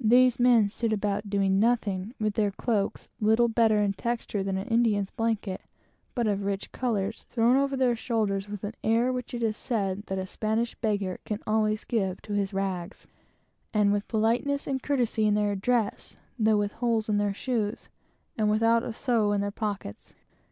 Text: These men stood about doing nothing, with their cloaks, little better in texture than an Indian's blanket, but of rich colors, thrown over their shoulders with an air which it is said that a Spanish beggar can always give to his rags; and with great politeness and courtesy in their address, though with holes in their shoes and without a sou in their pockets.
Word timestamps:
These 0.00 0.40
men 0.40 0.66
stood 0.66 0.92
about 0.92 1.30
doing 1.30 1.60
nothing, 1.60 2.14
with 2.18 2.34
their 2.34 2.50
cloaks, 2.50 3.08
little 3.20 3.46
better 3.46 3.80
in 3.80 3.92
texture 3.92 4.42
than 4.42 4.56
an 4.56 4.66
Indian's 4.66 5.12
blanket, 5.12 5.60
but 6.16 6.26
of 6.26 6.42
rich 6.42 6.72
colors, 6.72 7.26
thrown 7.30 7.54
over 7.56 7.76
their 7.76 7.94
shoulders 7.94 8.48
with 8.48 8.64
an 8.64 8.74
air 8.82 9.12
which 9.12 9.32
it 9.34 9.40
is 9.40 9.56
said 9.56 10.06
that 10.06 10.18
a 10.18 10.26
Spanish 10.26 10.74
beggar 10.74 11.20
can 11.24 11.38
always 11.46 11.84
give 11.84 12.20
to 12.22 12.32
his 12.32 12.52
rags; 12.52 13.06
and 13.72 13.92
with 13.92 14.02
great 14.08 14.18
politeness 14.18 14.66
and 14.66 14.82
courtesy 14.82 15.26
in 15.26 15.34
their 15.34 15.52
address, 15.52 16.16
though 16.40 16.58
with 16.58 16.72
holes 16.72 17.08
in 17.08 17.18
their 17.18 17.32
shoes 17.32 17.88
and 18.36 18.50
without 18.50 18.82
a 18.82 18.92
sou 18.92 19.30
in 19.30 19.40
their 19.42 19.52
pockets. 19.52 20.12